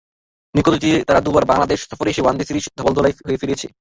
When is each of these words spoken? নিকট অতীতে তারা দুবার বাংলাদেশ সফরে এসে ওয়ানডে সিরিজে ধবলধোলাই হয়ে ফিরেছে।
নিকট 0.55 0.73
অতীতে 0.73 0.99
তারা 1.03 1.21
দুবার 1.21 1.43
বাংলাদেশ 1.45 1.79
সফরে 1.91 2.09
এসে 2.09 2.21
ওয়ানডে 2.23 2.43
সিরিজে 2.45 2.69
ধবলধোলাই 2.79 3.13
হয়ে 3.27 3.41
ফিরেছে। 3.41 3.67